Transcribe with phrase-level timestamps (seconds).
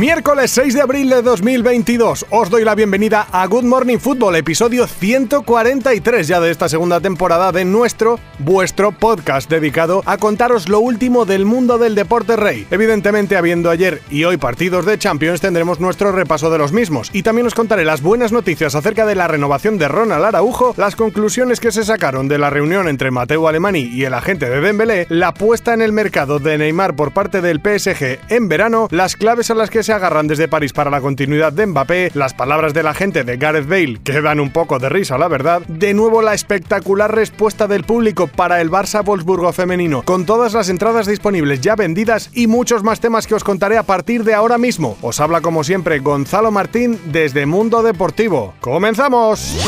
[0.00, 2.24] Miércoles 6 de abril de 2022.
[2.30, 7.52] Os doy la bienvenida a Good Morning Football, episodio 143 ya de esta segunda temporada
[7.52, 12.66] de nuestro, vuestro podcast dedicado a contaros lo último del mundo del deporte rey.
[12.70, 17.10] Evidentemente, habiendo ayer y hoy partidos de Champions, tendremos nuestro repaso de los mismos.
[17.12, 20.96] Y también os contaré las buenas noticias acerca de la renovación de Ronald Araujo, las
[20.96, 25.06] conclusiones que se sacaron de la reunión entre Mateo Alemani y el agente de Dembélé,
[25.10, 29.50] la puesta en el mercado de Neymar por parte del PSG en verano, las claves
[29.50, 32.82] a las que se agarran desde París para la continuidad de Mbappé, las palabras de
[32.82, 36.22] la gente de Gareth Bale, que dan un poco de risa, la verdad, de nuevo
[36.22, 41.60] la espectacular respuesta del público para el Barça Wolfsburgo femenino, con todas las entradas disponibles
[41.60, 44.96] ya vendidas y muchos más temas que os contaré a partir de ahora mismo.
[45.02, 48.54] Os habla como siempre Gonzalo Martín desde Mundo Deportivo.
[48.60, 49.66] ¡Comenzamos!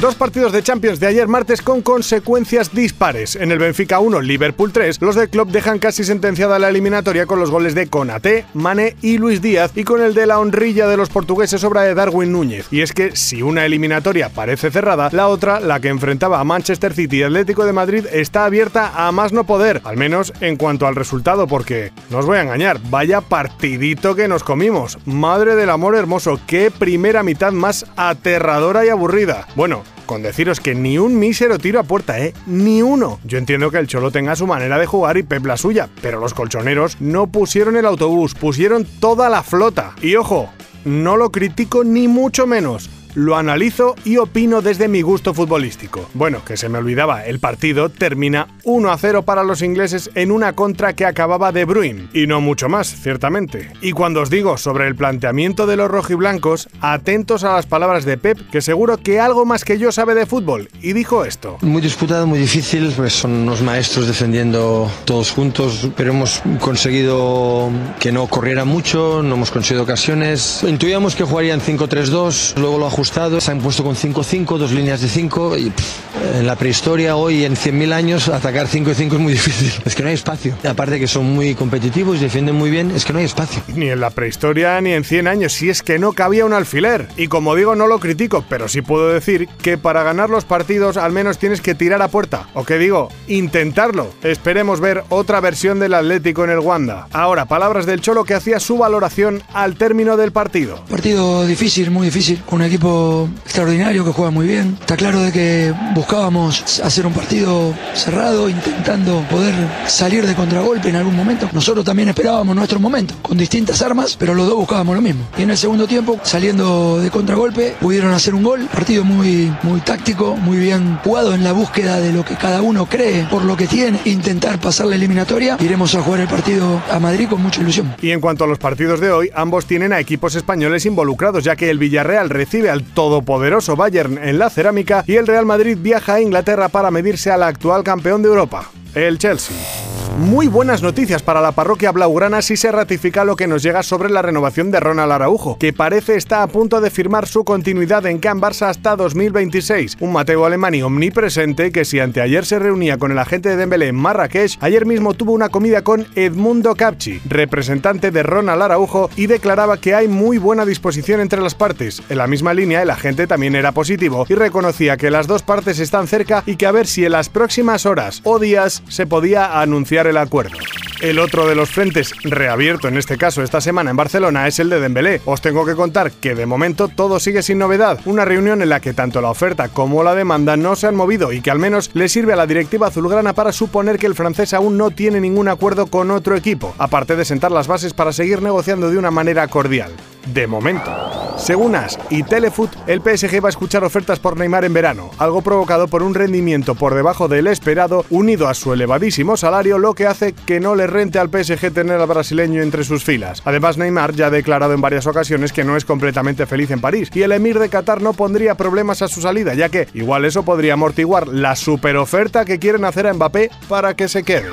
[0.00, 3.34] Dos partidos de Champions de ayer martes con consecuencias dispares.
[3.34, 7.40] En el Benfica 1, Liverpool 3, los del club dejan casi sentenciada la eliminatoria con
[7.40, 10.98] los goles de Conate, Mane y Luis Díaz y con el de la honrilla de
[10.98, 12.66] los portugueses obra de Darwin Núñez.
[12.70, 16.92] Y es que si una eliminatoria parece cerrada, la otra, la que enfrentaba a Manchester
[16.92, 20.86] City y Atlético de Madrid, está abierta a más no poder, al menos en cuanto
[20.86, 24.98] al resultado, porque no os voy a engañar, vaya partidito que nos comimos.
[25.06, 29.48] Madre del amor hermoso, qué primera mitad más aterradora y aburrida.
[29.56, 32.32] Bueno, con deciros que ni un mísero tiro a puerta, ¿eh?
[32.46, 33.18] Ni uno.
[33.24, 36.20] Yo entiendo que el Cholo tenga su manera de jugar y Pep la suya, pero
[36.20, 39.94] los colchoneros no pusieron el autobús, pusieron toda la flota.
[40.00, 40.48] Y ojo,
[40.84, 46.08] no lo critico ni mucho menos lo analizo y opino desde mi gusto futbolístico.
[46.12, 50.30] Bueno, que se me olvidaba, el partido termina 1 a 0 para los ingleses en
[50.30, 53.72] una contra que acababa de Bruin, y no mucho más, ciertamente.
[53.80, 58.18] Y cuando os digo sobre el planteamiento de los rojiblancos, atentos a las palabras de
[58.18, 61.56] Pep, que seguro que algo más que yo sabe de fútbol, y dijo esto.
[61.62, 68.12] Muy disputado, muy difícil, pues son unos maestros defendiendo todos juntos, pero hemos conseguido que
[68.12, 70.62] no corriera mucho, no hemos conseguido ocasiones.
[70.62, 73.05] Intuíamos que jugarían 5-3-2, luego lo ajustamos
[73.40, 77.44] se han puesto con 5-5, dos líneas de 5 y pff, en la prehistoria hoy
[77.44, 79.72] en 100.000 años atacar 5 y 5 es muy difícil.
[79.84, 80.56] Es que no hay espacio.
[80.68, 83.62] Aparte que son muy competitivos, defienden muy bien, es que no hay espacio.
[83.68, 87.08] Ni en la prehistoria ni en 100 años, si es que no cabía un alfiler.
[87.16, 90.96] Y como digo, no lo critico, pero sí puedo decir que para ganar los partidos
[90.96, 92.48] al menos tienes que tirar a puerta.
[92.54, 94.10] O que digo, intentarlo.
[94.22, 97.08] Esperemos ver otra versión del Atlético en el Wanda.
[97.12, 100.84] Ahora, palabras del Cholo que hacía su valoración al término del partido.
[100.88, 102.42] Partido difícil, muy difícil.
[102.50, 104.76] Un equipo extraordinario que juega muy bien.
[104.80, 105.74] Está claro de que
[106.16, 109.52] buscábamos hacer un partido cerrado, intentando poder
[109.86, 111.46] salir de contragolpe en algún momento.
[111.52, 115.28] Nosotros también esperábamos nuestro momento, con distintas armas, pero los dos buscábamos lo mismo.
[115.36, 118.66] Y en el segundo tiempo, saliendo de contragolpe, pudieron hacer un gol.
[118.72, 122.86] Partido muy, muy táctico, muy bien jugado en la búsqueda de lo que cada uno
[122.86, 125.58] cree, por lo que tiene, intentar pasar la eliminatoria.
[125.60, 127.94] Iremos a jugar el partido a Madrid con mucha ilusión.
[128.00, 131.56] Y en cuanto a los partidos de hoy, ambos tienen a equipos españoles involucrados, ya
[131.56, 136.05] que el Villarreal recibe al todopoderoso Bayern en la cerámica y el Real Madrid viaja
[136.14, 139.85] a Inglaterra para medirse al actual campeón de Europa, el Chelsea.
[140.18, 144.08] Muy buenas noticias para la parroquia blaugrana si se ratifica lo que nos llega sobre
[144.08, 148.18] la renovación de Ronald Araujo, que parece está a punto de firmar su continuidad en
[148.18, 149.98] Can Barça hasta 2026.
[150.00, 153.96] Un Mateo Alemani omnipresente que si anteayer se reunía con el agente de Dembélé en
[153.96, 159.76] Marrakech, ayer mismo tuvo una comida con Edmundo Capchi, representante de Ronald Araujo, y declaraba
[159.76, 162.02] que hay muy buena disposición entre las partes.
[162.08, 165.78] En la misma línea, el agente también era positivo y reconocía que las dos partes
[165.78, 169.60] están cerca y que a ver si en las próximas horas o días se podía
[169.60, 170.56] anunciar el acuerdo.
[171.00, 174.70] El otro de los frentes, reabierto en este caso esta semana en Barcelona, es el
[174.70, 175.20] de Dembélé.
[175.26, 178.00] Os tengo que contar que de momento todo sigue sin novedad.
[178.06, 181.32] Una reunión en la que tanto la oferta como la demanda no se han movido
[181.32, 184.54] y que al menos le sirve a la directiva azulgrana para suponer que el francés
[184.54, 188.40] aún no tiene ningún acuerdo con otro equipo, aparte de sentar las bases para seguir
[188.40, 189.92] negociando de una manera cordial.
[190.32, 191.15] De momento.
[191.36, 195.42] Según AS y Telefoot, el PSG va a escuchar ofertas por Neymar en verano, algo
[195.42, 200.06] provocado por un rendimiento por debajo del esperado, unido a su elevadísimo salario, lo que
[200.06, 203.42] hace que no le rente al PSG tener al brasileño entre sus filas.
[203.44, 207.10] Además, Neymar ya ha declarado en varias ocasiones que no es completamente feliz en París,
[207.14, 210.42] y el emir de Qatar no pondría problemas a su salida, ya que igual eso
[210.42, 214.48] podría amortiguar la superoferta que quieren hacer a Mbappé para que se quede.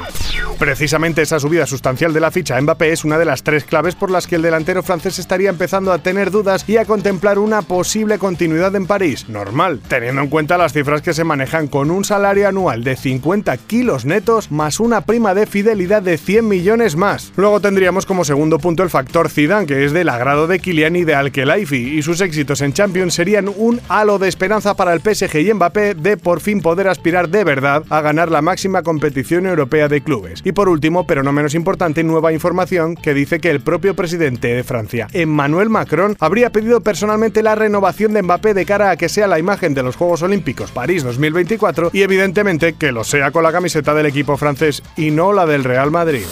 [0.60, 3.96] Precisamente esa subida sustancial de la ficha a Mbappé es una de las tres claves
[3.96, 7.62] por las que el delantero francés estaría empezando a tener dudas y a contemplar una
[7.62, 9.30] posible continuidad en París.
[9.30, 13.56] Normal, teniendo en cuenta las cifras que se manejan con un salario anual de 50
[13.58, 17.32] kilos netos más una prima de fidelidad de 100 millones más.
[17.36, 21.04] Luego tendríamos como segundo punto el factor Zidane, que es del agrado de Kylian y
[21.04, 25.40] de Alkelaifi, y sus éxitos en Champions serían un halo de esperanza para el PSG
[25.40, 29.88] y Mbappé de por fin poder aspirar de verdad a ganar la máxima competición europea
[29.88, 30.42] de clubes.
[30.44, 34.54] Y por último, pero no menos importante, nueva información que dice que el propio presidente
[34.54, 39.10] de Francia, Emmanuel Macron, habría pedido personalmente la renovación de Mbappé de cara a que
[39.10, 43.44] sea la imagen de los Juegos Olímpicos París 2024 y evidentemente que lo sea con
[43.44, 46.26] la camiseta del equipo francés y no la del Real Madrid.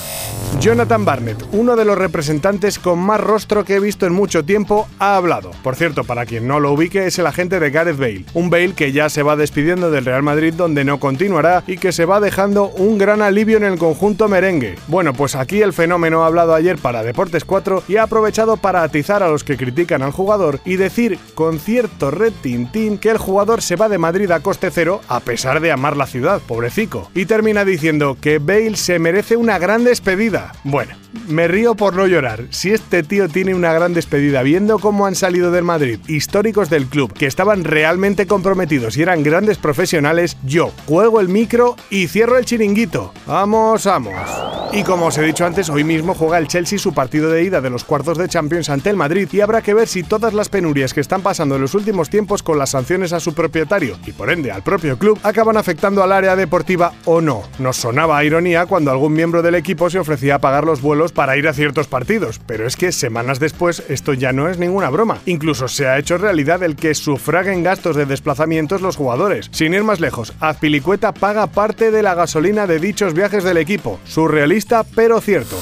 [0.60, 4.88] Jonathan Barnett, uno de los representantes con más rostro que he visto en mucho tiempo,
[5.00, 5.52] ha hablado.
[5.64, 8.26] Por cierto, para quien no lo ubique, es el agente de Gareth Bale.
[8.34, 11.92] Un Bale que ya se va despidiendo del Real Madrid donde no continuará y que
[11.92, 14.76] se va dejando un gran alivio en el conjunto merengue.
[14.88, 18.84] Bueno, pues aquí el fenómeno ha hablado ayer para Deportes 4 y ha aprovechado para
[18.84, 20.21] atizar a los que critican al jugador
[20.66, 25.02] y decir con cierto retintín que el jugador se va de Madrid a coste cero
[25.08, 27.10] a pesar de amar la ciudad, pobrecico.
[27.16, 30.22] Y termina diciendo que Bale se merece una gran despedida
[30.64, 30.96] bueno,
[31.28, 32.46] me río por no llorar.
[32.50, 36.86] Si este tío tiene una gran despedida, viendo cómo han salido del Madrid históricos del
[36.86, 42.38] club, que estaban realmente comprometidos y eran grandes profesionales, yo juego el micro y cierro
[42.38, 43.14] el chiringuito.
[43.26, 44.14] Vamos, vamos.
[44.74, 47.60] Y como os he dicho antes, hoy mismo juega el Chelsea su partido de ida
[47.60, 50.50] de los cuartos de Champions ante el Madrid y habrá que ver si todas las
[50.50, 54.12] penurias que están pasando en los últimos tiempos con las sanciones a su propietario y
[54.12, 57.44] por ende al propio club acaban afectando al área deportiva o no.
[57.60, 61.14] Nos sonaba a ironía cuando algún miembro del equipo se ofrecía a pagar los vuelos
[61.14, 64.90] para ir a ciertos partidos, pero es que semanas después esto ya no es ninguna
[64.90, 65.20] broma.
[65.26, 69.48] Incluso se ha hecho realidad el que sufraguen gastos de desplazamientos los jugadores.
[69.54, 73.98] Sin ir más lejos, Azpilicueta paga parte de la gasolina de dichos viajes del equipo.
[74.04, 75.56] Surrealista pero cierto.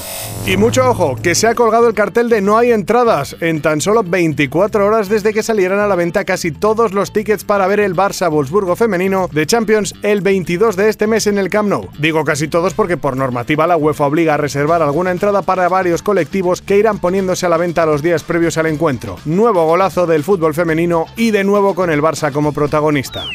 [0.44, 3.80] Y mucho ojo, que se ha colgado el cartel de no hay entradas en tan
[3.80, 4.02] solo
[4.40, 7.94] 24 horas desde que salieran a la venta casi todos los tickets para ver el
[7.94, 11.90] Barça-Wolfsburgo femenino de Champions el 22 de este mes en el Camp Nou.
[11.98, 16.00] Digo casi todos porque por normativa la UEFA obliga a reservar alguna entrada para varios
[16.00, 19.18] colectivos que irán poniéndose a la venta los días previos al encuentro.
[19.26, 23.26] Nuevo golazo del fútbol femenino y de nuevo con el Barça como protagonista.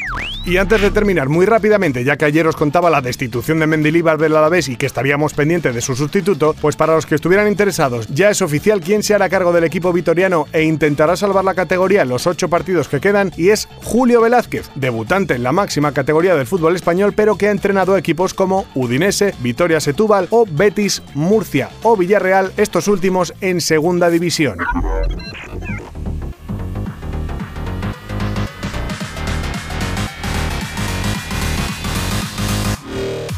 [0.46, 4.20] Y antes de terminar, muy rápidamente, ya que ayer os contaba la destitución de Mendilibar
[4.20, 8.06] del Alavés y que estaríamos pendientes de su sustituto, pues para los que estuvieran interesados,
[8.14, 10.62] ya es oficial quién se hará cargo del equipo vitoriano e
[10.96, 15.34] intentará salvar la categoría en los ocho partidos que quedan, y es Julio Velázquez, debutante
[15.34, 19.82] en la máxima categoría del fútbol español, pero que ha entrenado equipos como Udinese, Vitoria
[19.82, 24.60] Setúbal o Betis, Murcia o Villarreal, estos últimos en segunda división.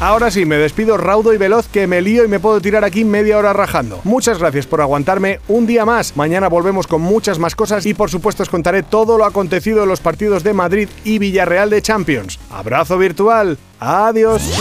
[0.00, 3.04] Ahora sí, me despido raudo y veloz que me lío y me puedo tirar aquí
[3.04, 4.00] media hora rajando.
[4.04, 6.16] Muchas gracias por aguantarme un día más.
[6.16, 9.88] Mañana volvemos con muchas más cosas y por supuesto os contaré todo lo acontecido en
[9.88, 12.38] los partidos de Madrid y Villarreal de Champions.
[12.48, 13.58] Abrazo virtual.
[13.80, 14.60] Adiós.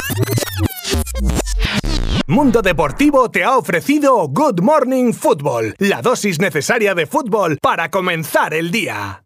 [2.26, 8.56] Mundo Deportivo te ha ofrecido Good Morning Football, la dosis necesaria de fútbol para comenzar
[8.56, 9.22] el día.